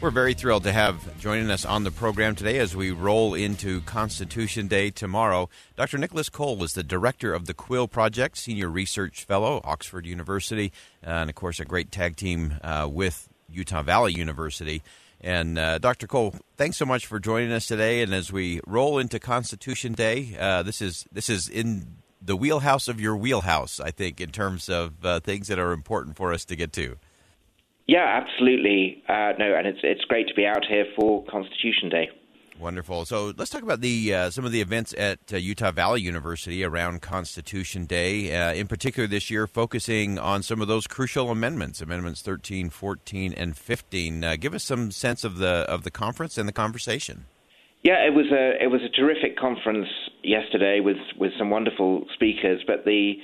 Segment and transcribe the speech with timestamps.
[0.00, 3.80] We're very thrilled to have joining us on the program today as we roll into
[3.80, 5.48] Constitution Day tomorrow.
[5.74, 5.98] Dr.
[5.98, 11.28] Nicholas Cole is the director of the Quill Project, senior research fellow, Oxford University, and
[11.28, 14.84] of course, a great tag team uh, with Utah Valley University.
[15.20, 16.06] And uh, Dr.
[16.06, 18.00] Cole, thanks so much for joining us today.
[18.00, 22.86] And as we roll into Constitution Day, uh, this is this is in the wheelhouse
[22.86, 26.44] of your wheelhouse, I think, in terms of uh, things that are important for us
[26.44, 26.98] to get to.
[27.88, 29.02] Yeah, absolutely.
[29.08, 32.10] Uh, no, and it's it's great to be out here for Constitution Day.
[32.60, 33.06] Wonderful.
[33.06, 36.62] So let's talk about the uh, some of the events at uh, Utah Valley University
[36.64, 41.80] around Constitution Day, uh, in particular this year, focusing on some of those crucial amendments,
[41.80, 44.24] amendments 13, 14, and 15.
[44.24, 47.24] Uh, give us some sense of the of the conference and the conversation.
[47.84, 49.88] Yeah, it was a it was a terrific conference
[50.22, 53.14] yesterday with with some wonderful speakers, but the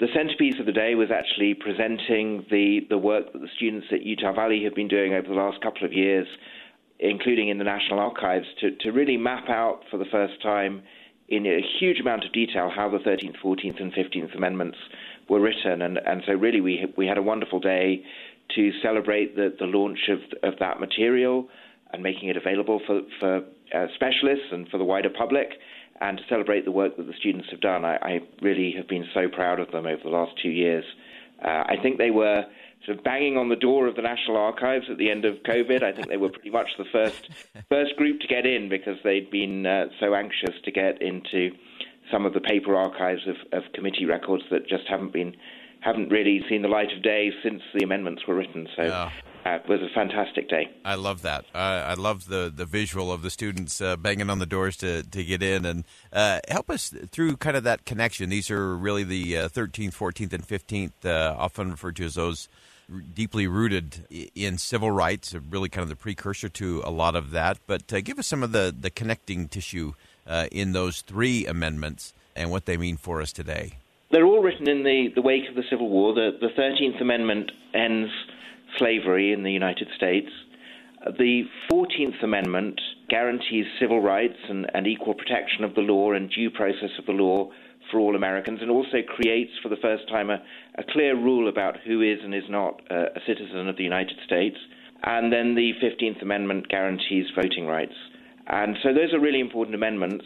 [0.00, 4.02] the centerpiece of the day was actually presenting the, the work that the students at
[4.02, 6.26] Utah Valley have been doing over the last couple of years,
[6.98, 10.82] including in the National Archives, to, to really map out for the first time
[11.28, 14.78] in a huge amount of detail how the 13th, 14th, and 15th Amendments
[15.28, 15.80] were written.
[15.82, 18.02] And, and so, really, we, we had a wonderful day
[18.56, 21.48] to celebrate the, the launch of, of that material
[21.92, 23.36] and making it available for, for
[23.74, 25.50] uh, specialists and for the wider public
[26.00, 27.84] and to celebrate the work that the students have done.
[27.84, 30.84] I, I really have been so proud of them over the last two years.
[31.44, 32.44] Uh, I think they were
[32.84, 35.82] sort of banging on the door of the National Archives at the end of COVID.
[35.82, 37.28] I think they were pretty much the first
[37.68, 41.50] first group to get in because they'd been uh, so anxious to get into
[42.10, 45.34] some of the paper archives of, of committee records that just haven't been
[45.80, 48.66] haven't really seen the light of day since the amendments were written.
[48.76, 49.10] So yeah.
[49.44, 50.70] Uh, was a fantastic day.
[50.86, 51.44] I love that.
[51.54, 55.02] Uh, I love the, the visual of the students uh, banging on the doors to,
[55.02, 55.84] to get in and
[56.14, 58.30] uh, help us through kind of that connection.
[58.30, 62.48] These are really the 13th, uh, 14th, and 15th, uh, often referred to as those
[63.14, 67.58] deeply rooted in civil rights, really kind of the precursor to a lot of that.
[67.66, 69.92] But give us some of the, the connecting tissue
[70.50, 73.78] in those three amendments and what they mean for us today.
[74.10, 76.14] They're all written in the, the wake of the Civil War.
[76.14, 78.10] The, the 13th Amendment ends
[78.78, 80.30] slavery in the United States.
[81.18, 82.80] The 14th Amendment
[83.10, 87.12] guarantees civil rights and, and, equal protection of the law and due process of the
[87.12, 87.50] law
[87.90, 90.42] for all Americans, and also creates for the first time a,
[90.78, 94.16] a clear rule about who is and is not a, a citizen of the United
[94.24, 94.56] States.
[95.02, 97.92] And then the 15th Amendment guarantees voting rights.
[98.46, 100.24] And so those are really important amendments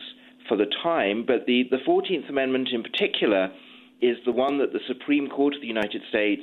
[0.49, 3.51] for the time, but the, the 14th Amendment in particular
[4.01, 6.43] is the one that the Supreme Court of the United States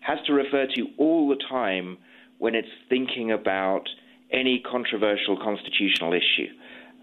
[0.00, 1.98] has to refer to all the time
[2.38, 3.88] when it's thinking about
[4.32, 6.48] any controversial constitutional issue,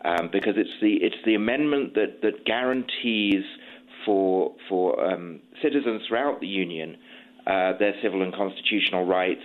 [0.05, 3.43] um, because it's the it's the amendment that that guarantees
[4.05, 6.97] for for um, citizens throughout the union
[7.47, 9.43] uh, their civil and constitutional rights.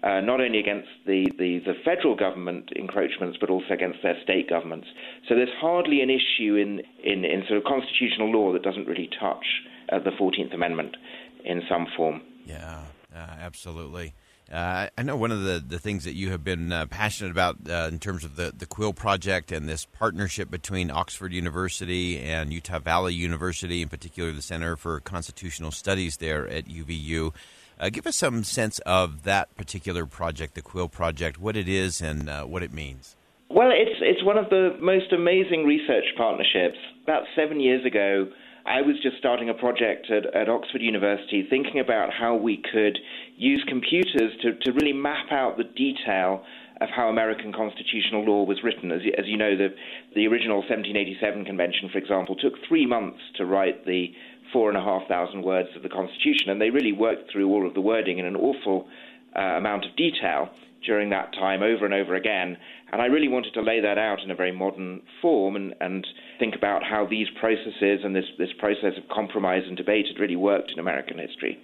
[0.00, 4.48] Uh, not only against the, the, the, federal government encroachments, but also against their state
[4.48, 4.86] governments.
[5.28, 9.10] So there's hardly an issue in, in, in sort of constitutional law that doesn't really
[9.18, 9.44] touch
[9.90, 10.96] uh, the 14th Amendment
[11.44, 12.20] in some form.
[12.48, 12.80] Yeah,
[13.14, 14.14] uh, absolutely.
[14.50, 17.56] Uh, I know one of the, the things that you have been uh, passionate about
[17.68, 22.50] uh, in terms of the, the Quill Project and this partnership between Oxford University and
[22.50, 27.34] Utah Valley University, in particular the Center for Constitutional Studies there at UVU.
[27.78, 32.00] Uh, give us some sense of that particular project, the Quill Project, what it is
[32.00, 33.16] and uh, what it means.
[33.50, 36.78] Well, it's, it's one of the most amazing research partnerships.
[37.04, 38.28] About seven years ago,
[38.68, 42.98] I was just starting a project at, at Oxford University thinking about how we could
[43.36, 46.44] use computers to, to really map out the detail
[46.82, 48.92] of how American constitutional law was written.
[48.92, 49.68] As, as you know, the,
[50.14, 54.12] the original 1787 convention, for example, took three months to write the
[54.52, 57.66] four and a half thousand words of the Constitution, and they really worked through all
[57.66, 58.86] of the wording in an awful
[59.34, 60.50] uh, amount of detail
[60.84, 62.56] during that time over and over again.
[62.92, 66.06] And I really wanted to lay that out in a very modern form and, and
[66.38, 70.36] think about how these processes and this, this process of compromise and debate had really
[70.36, 71.58] worked in American history.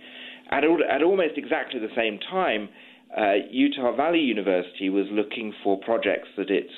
[0.51, 2.69] At, at almost exactly the same time,
[3.17, 6.73] uh, Utah Valley University was looking for projects that its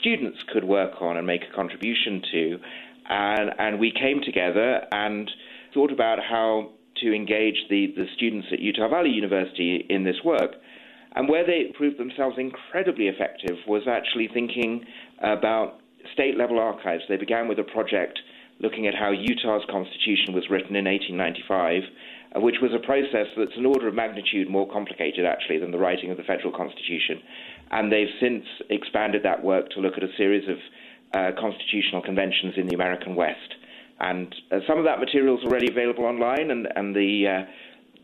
[0.00, 2.58] students could work on and make a contribution to.
[3.08, 5.30] And, and we came together and
[5.72, 6.70] thought about how
[7.02, 10.52] to engage the, the students at Utah Valley University in this work.
[11.14, 14.84] And where they proved themselves incredibly effective was actually thinking
[15.20, 15.80] about
[16.12, 17.04] state level archives.
[17.08, 18.18] They began with a project
[18.60, 21.82] looking at how Utah's constitution was written in 1895,
[22.36, 25.78] uh, which was a process that's an order of magnitude more complicated, actually, than the
[25.78, 27.20] writing of the federal constitution.
[27.70, 30.58] And they've since expanded that work to look at a series of
[31.14, 33.54] uh, constitutional conventions in the American West.
[34.00, 37.50] And uh, some of that material is already available online, and, and the, uh,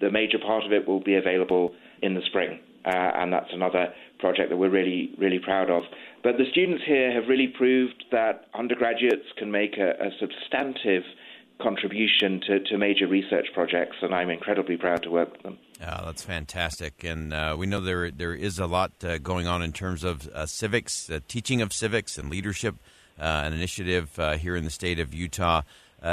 [0.01, 2.61] the major part of it will be available in the spring.
[2.85, 5.83] Uh, and that's another project that we're really, really proud of.
[6.23, 11.03] But the students here have really proved that undergraduates can make a, a substantive
[11.61, 15.59] contribution to, to major research projects, and I'm incredibly proud to work with them.
[15.79, 19.63] Yeah, that's fantastic, and uh, we know there there is a lot uh, going on
[19.63, 22.77] in terms of uh, civics, uh, teaching of civics, and leadership.
[23.19, 25.61] Uh, an initiative uh, here in the state of Utah.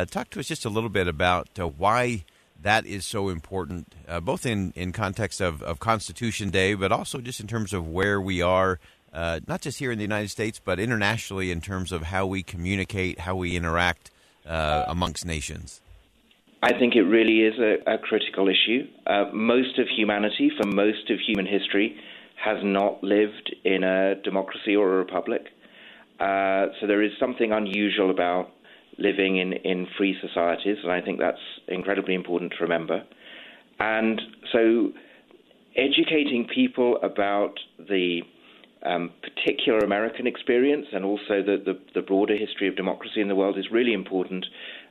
[0.10, 1.48] talk to us just a little bit about
[1.78, 2.26] why
[2.62, 7.20] that is so important, uh, both in, in context of, of Constitution Day, but also
[7.20, 8.80] just in terms of where we are,
[9.14, 12.44] uh, not just here in the United States, but internationally in terms of how we
[12.44, 14.12] communicate, how we interact
[14.46, 15.82] uh, amongst nations?
[16.64, 18.88] I think it really is a, a critical issue.
[19.06, 21.96] Uh, most of humanity, for most of human history,
[22.44, 25.48] has not lived in a democracy or a republic.
[26.20, 28.52] Uh, so there is something unusual about
[28.98, 33.04] living in, in free societies, and I think that's incredibly important to remember.
[33.80, 34.22] And
[34.52, 34.92] so,
[35.76, 38.22] educating people about the
[38.84, 43.36] um, particular American experience and also the, the, the broader history of democracy in the
[43.36, 44.46] world is really important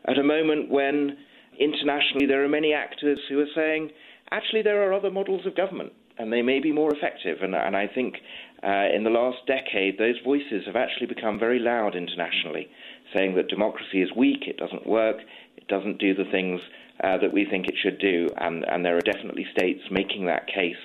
[0.06, 1.16] at a moment when
[1.58, 3.90] internationally there are many actors who are saying,
[4.30, 7.38] actually, there are other models of government and they may be more effective.
[7.42, 8.16] And, and I think
[8.62, 12.68] uh, in the last decade, those voices have actually become very loud internationally
[13.14, 15.18] saying that democracy is weak, it doesn't work,
[15.56, 16.60] it doesn't do the things
[17.04, 20.46] uh, that we think it should do, and, and there are definitely states making that
[20.46, 20.76] case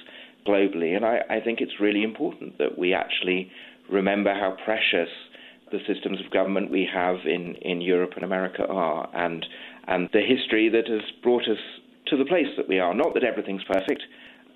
[0.45, 0.95] globally.
[0.95, 3.51] And I, I think it's really important that we actually
[3.89, 5.09] remember how precious
[5.71, 9.45] the systems of government we have in, in Europe and America are, and
[9.87, 11.57] and the history that has brought us
[12.07, 12.93] to the place that we are.
[12.93, 14.03] Not that everything's perfect,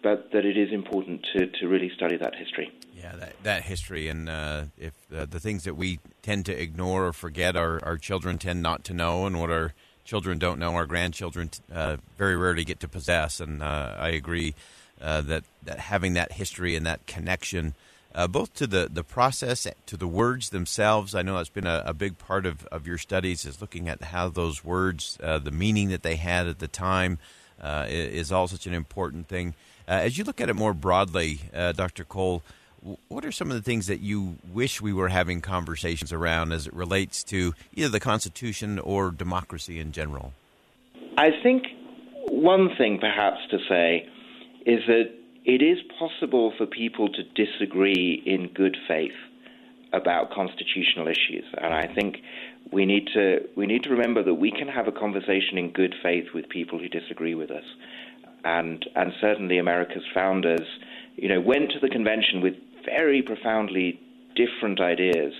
[0.05, 2.71] but that it is important to, to really study that history.
[2.95, 7.07] Yeah, that, that history, and uh, if uh, the things that we tend to ignore
[7.07, 9.73] or forget, our, our children tend not to know, and what our
[10.03, 13.39] children don't know, our grandchildren uh, very rarely get to possess.
[13.39, 14.53] And uh, I agree
[15.01, 17.73] uh, that, that having that history and that connection,
[18.29, 21.95] both to the, the process, to the words themselves, I know that's been a, a
[21.95, 26.03] big part of, of your studies, is looking at how those words, the meaning that
[26.03, 27.17] they had at the time,
[27.89, 29.55] is all such an important thing.
[29.87, 32.03] Uh, as you look at it more broadly, uh, Dr.
[32.03, 32.41] Cole,
[33.07, 36.67] what are some of the things that you wish we were having conversations around as
[36.67, 40.33] it relates to either the Constitution or democracy in general?
[41.17, 41.63] I think
[42.29, 44.07] one thing perhaps to say
[44.65, 45.11] is that
[45.45, 49.13] it is possible for people to disagree in good faith
[49.93, 52.17] about constitutional issues, and I think
[52.71, 55.95] we need to we need to remember that we can have a conversation in good
[56.01, 57.63] faith with people who disagree with us,
[58.45, 60.67] and and certainly America's founders,
[61.15, 62.53] you know, went to the convention with
[62.85, 63.99] very profoundly
[64.35, 65.33] different ideas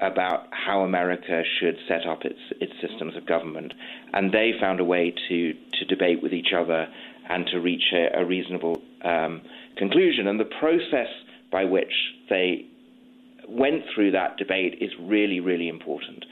[0.00, 3.74] about how America should set up its its systems of government,
[4.14, 6.88] and they found a way to to debate with each other
[7.28, 9.42] and to reach a, a reasonable um,
[9.76, 10.26] conclusion.
[10.26, 11.08] And the process
[11.52, 11.92] by which
[12.30, 12.66] they
[13.46, 16.24] went through that debate is really really important.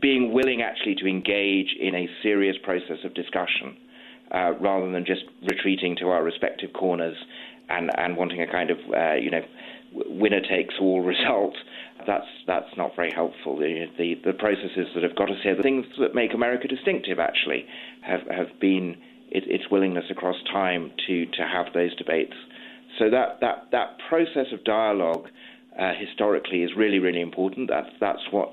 [0.00, 3.76] Being willing actually to engage in a serious process of discussion.
[4.32, 7.16] Uh, rather than just retreating to our respective corners
[7.68, 9.42] and and wanting a kind of uh, you know
[9.92, 11.54] winner takes all result.
[12.06, 13.58] That's that's not very helpful.
[13.58, 17.18] The, the, the processes that have got us here, the things that make America distinctive,
[17.18, 17.66] actually,
[18.02, 18.96] have have been
[19.30, 22.34] it, its willingness across time to to have those debates.
[22.98, 25.28] So that that that process of dialogue
[25.78, 27.68] uh, historically is really really important.
[27.68, 28.50] That's that's what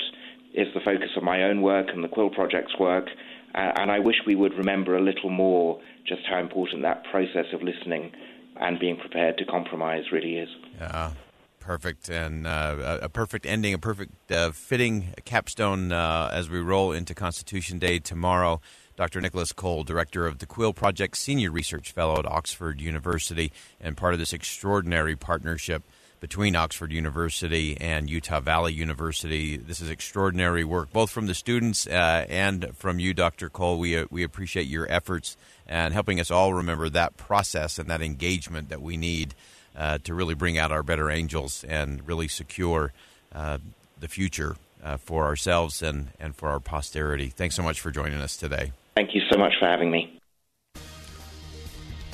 [0.53, 3.07] is the focus of my own work and the Quill Project's work.
[3.53, 7.61] And I wish we would remember a little more just how important that process of
[7.61, 8.11] listening
[8.59, 10.49] and being prepared to compromise really is.
[10.79, 11.11] Yeah.
[11.59, 16.91] Perfect, and uh, a perfect ending, a perfect uh, fitting capstone uh, as we roll
[16.91, 18.59] into Constitution Day tomorrow.
[18.97, 19.21] Dr.
[19.21, 24.13] Nicholas Cole, director of the Quill Project, senior research fellow at Oxford University, and part
[24.13, 25.83] of this extraordinary partnership
[26.23, 29.57] between Oxford University and Utah Valley University.
[29.57, 33.49] This is extraordinary work, both from the students uh, and from you, Dr.
[33.49, 33.77] Cole.
[33.77, 35.35] We, uh, we appreciate your efforts
[35.67, 39.35] and helping us all remember that process and that engagement that we need
[39.75, 42.93] uh, to really bring out our better angels and really secure
[43.35, 43.57] uh,
[43.99, 47.27] the future uh, for ourselves and, and for our posterity.
[47.27, 48.71] Thanks so much for joining us today.
[48.95, 50.21] Thank you so much for having me.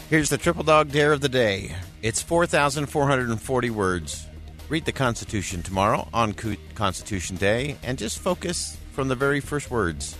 [0.09, 1.75] Here's the triple dog dare of the day.
[2.01, 4.25] It's 4,440 words.
[4.67, 6.33] Read the Constitution tomorrow on
[6.73, 10.17] Constitution Day and just focus from the very first words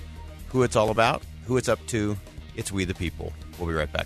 [0.49, 2.15] who it's all about, who it's up to.
[2.55, 3.33] It's we the people.
[3.57, 4.05] We'll be right back.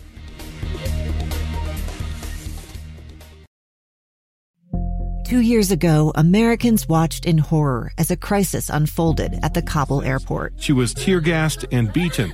[5.26, 10.54] Two years ago, Americans watched in horror as a crisis unfolded at the Kabul airport.
[10.60, 12.34] She was tear gassed and beaten.